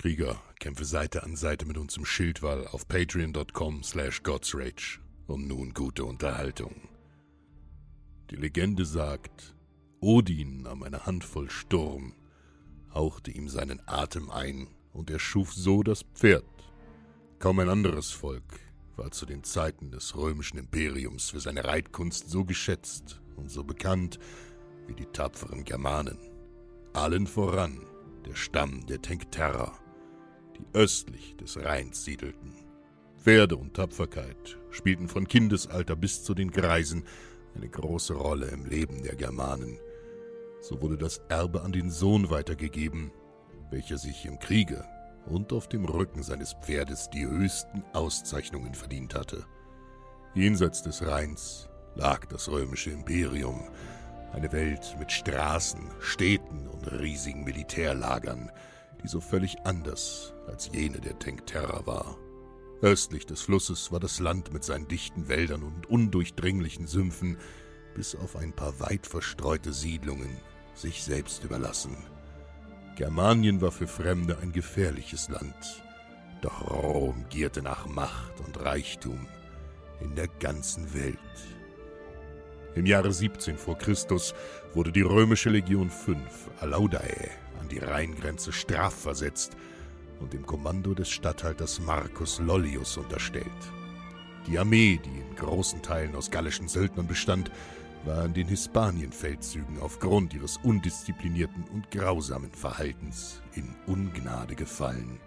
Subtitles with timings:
[0.00, 4.98] Krieger, kämpfe Seite an Seite mit uns im Schildwall auf patreon.com slash godsrage.
[5.26, 6.74] Und nun gute Unterhaltung.
[8.30, 9.54] Die Legende sagt,
[10.00, 12.14] Odin nahm eine Handvoll Sturm,
[12.94, 16.46] hauchte ihm seinen Atem ein und er schuf so das Pferd.
[17.38, 18.58] Kaum ein anderes Volk
[18.96, 24.18] war zu den Zeiten des römischen Imperiums für seine Reitkunst so geschätzt und so bekannt
[24.86, 26.16] wie die tapferen Germanen.
[26.94, 27.86] Allen voran
[28.24, 29.78] der Stamm der Tencterer,
[30.60, 32.54] die östlich des Rheins siedelten.
[33.16, 37.04] Pferde und Tapferkeit spielten von Kindesalter bis zu den Greisen
[37.54, 39.78] eine große Rolle im Leben der Germanen.
[40.60, 43.10] So wurde das Erbe an den Sohn weitergegeben,
[43.70, 44.84] welcher sich im Kriege
[45.26, 49.44] und auf dem Rücken seines Pferdes die höchsten Auszeichnungen verdient hatte.
[50.34, 53.68] Jenseits des Rheins lag das römische Imperium,
[54.32, 58.50] eine Welt mit Straßen, Städten und riesigen Militärlagern,
[59.02, 62.16] die so völlig anders als jene der Tencterer war.
[62.82, 67.36] Östlich des Flusses war das Land mit seinen dichten Wäldern und undurchdringlichen Sümpfen,
[67.94, 70.38] bis auf ein paar weit verstreute Siedlungen,
[70.74, 71.96] sich selbst überlassen.
[72.96, 75.82] Germanien war für Fremde ein gefährliches Land,
[76.40, 79.26] doch Rom gierte nach Macht und Reichtum
[80.00, 81.18] in der ganzen Welt.
[82.74, 84.34] Im Jahre 17 vor Christus
[84.74, 86.18] wurde die römische Legion 5
[86.60, 87.30] Alaudae
[87.60, 89.56] an die Rheingrenze strafversetzt
[90.20, 93.46] und dem Kommando des Statthalters Marcus Lollius unterstellt.
[94.46, 97.50] Die Armee, die in großen Teilen aus gallischen Söldnern bestand,
[98.04, 105.20] war in den Hispanienfeldzügen aufgrund ihres undisziplinierten und grausamen Verhaltens in Ungnade gefallen.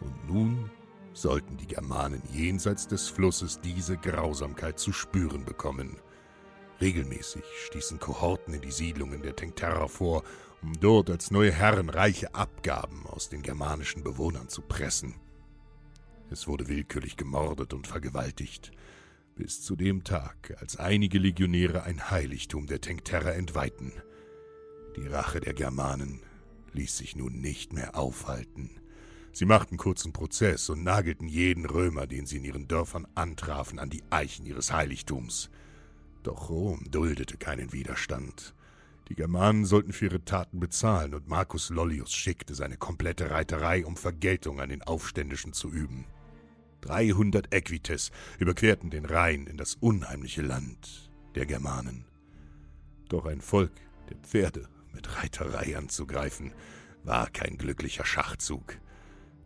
[0.00, 0.70] Und nun
[1.12, 5.96] sollten die Germanen jenseits des Flusses diese Grausamkeit zu spüren bekommen.
[6.80, 10.24] Regelmäßig stießen Kohorten in die Siedlungen der Tencterer vor,
[10.62, 15.14] um dort als neue Herren reiche Abgaben aus den germanischen Bewohnern zu pressen.
[16.30, 18.72] Es wurde willkürlich gemordet und vergewaltigt,
[19.36, 23.92] bis zu dem Tag, als einige Legionäre ein Heiligtum der Tencterer entweihten.
[24.96, 26.22] Die Rache der Germanen
[26.72, 28.80] ließ sich nun nicht mehr aufhalten.
[29.32, 33.90] Sie machten kurzen Prozess und nagelten jeden Römer, den sie in ihren Dörfern antrafen, an
[33.90, 35.50] die Eichen ihres Heiligtums.
[36.26, 38.52] Doch Rom duldete keinen Widerstand.
[39.08, 43.96] Die Germanen sollten für ihre Taten bezahlen, und Marcus Lollius schickte seine komplette Reiterei, um
[43.96, 46.04] Vergeltung an den Aufständischen zu üben.
[46.80, 48.10] Dreihundert Equites
[48.40, 52.06] überquerten den Rhein in das unheimliche Land der Germanen.
[53.08, 53.74] Doch ein Volk
[54.10, 56.54] der Pferde mit Reiterei anzugreifen,
[57.04, 58.78] war kein glücklicher Schachzug.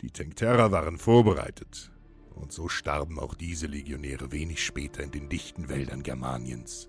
[0.00, 1.90] Die Tencterer waren vorbereitet,
[2.38, 6.88] und so starben auch diese Legionäre wenig später in den dichten Wäldern Germaniens.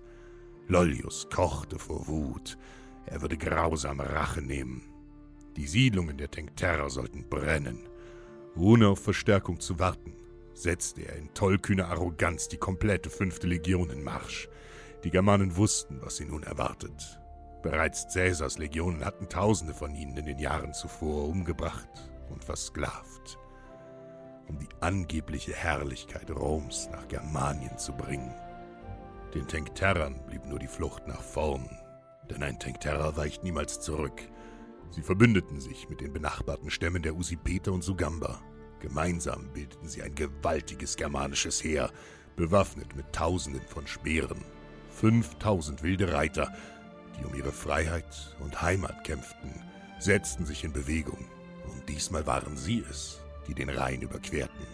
[0.68, 2.56] Lollius kochte vor Wut,
[3.06, 4.82] er würde grausame Rache nehmen.
[5.56, 7.88] Die Siedlungen der Tencterer sollten brennen.
[8.56, 10.14] Ohne auf Verstärkung zu warten,
[10.54, 14.48] setzte er in tollkühner Arroganz die komplette fünfte Legion in Marsch.
[15.02, 17.18] Die Germanen wussten, was sie nun erwartet.
[17.62, 21.88] Bereits Cäsars Legionen hatten Tausende von ihnen in den Jahren zuvor umgebracht
[22.30, 23.38] und versklavt,
[24.50, 28.34] um die angebliche Herrlichkeit Roms nach Germanien zu bringen.
[29.32, 31.70] Den Tencterrern blieb nur die Flucht nach vorn,
[32.28, 34.28] denn ein Tencterrer weicht niemals zurück.
[34.90, 38.42] Sie verbündeten sich mit den benachbarten Stämmen der Usipeter und Sugamba.
[38.80, 41.92] Gemeinsam bildeten sie ein gewaltiges germanisches Heer,
[42.34, 44.44] bewaffnet mit Tausenden von Speeren.
[44.96, 46.52] 5000 wilde Reiter,
[47.16, 49.62] die um ihre Freiheit und Heimat kämpften,
[50.00, 51.24] setzten sich in Bewegung.
[51.72, 53.20] Und diesmal waren sie es,
[53.50, 54.64] die den Rhein überquerten.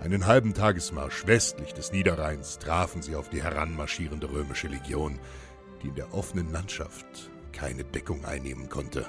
[0.00, 5.18] Einen halben Tagesmarsch westlich des Niederrheins trafen sie auf die heranmarschierende römische Legion,
[5.82, 9.06] die in der offenen Landschaft keine Deckung einnehmen konnte.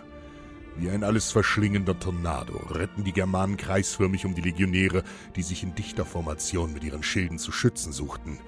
[0.75, 5.04] Wie ein alles verschlingender Tornado retten die Germanen kreisförmig um die Legionäre,
[5.36, 8.40] die sich in dichter Formation mit ihren Schilden zu schützen suchten.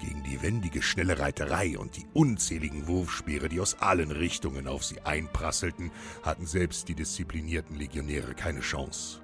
[0.00, 5.00] Gegen die wendige, schnelle Reiterei und die unzähligen Wurfspeere, die aus allen Richtungen auf sie
[5.00, 5.90] einprasselten,
[6.22, 9.23] hatten selbst die disziplinierten Legionäre keine Chance.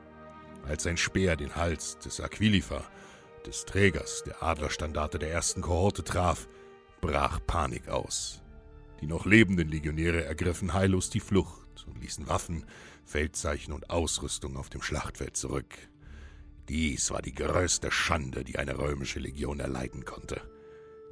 [0.70, 2.84] Als ein Speer den Hals des Aquilifer,
[3.44, 6.48] des Trägers der Adlerstandarte der ersten Kohorte traf,
[7.00, 8.40] brach Panik aus.
[9.00, 12.66] Die noch lebenden Legionäre ergriffen heillos die Flucht und ließen Waffen,
[13.04, 15.74] Feldzeichen und Ausrüstung auf dem Schlachtfeld zurück.
[16.68, 20.40] Dies war die größte Schande, die eine römische Legion erleiden konnte.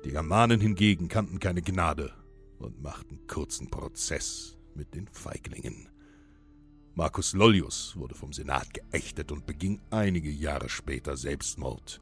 [0.04, 2.12] Die Germanen hingegen kannten keine Gnade
[2.60, 5.88] und machten kurzen Prozess mit den Feiglingen.
[6.98, 12.00] Marcus Lollius wurde vom Senat geächtet und beging einige Jahre später Selbstmord.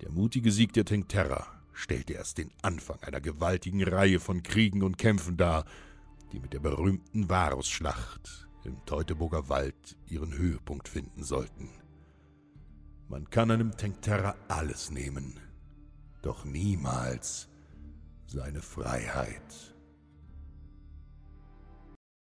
[0.00, 4.96] Der mutige Sieg der Tencterra stellte erst den Anfang einer gewaltigen Reihe von Kriegen und
[4.96, 5.66] Kämpfen dar,
[6.32, 11.68] die mit der berühmten Varusschlacht im Teutoburger Wald ihren Höhepunkt finden sollten.
[13.10, 15.38] Man kann einem Tencterra alles nehmen,
[16.22, 17.50] doch niemals
[18.28, 19.75] seine Freiheit.